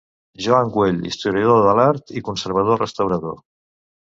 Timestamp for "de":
1.67-1.75